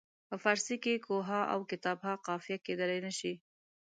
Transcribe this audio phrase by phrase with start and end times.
[0.27, 3.33] په فارسي کې کوه ها او کتاب ها قافیه کیدلای نه شي.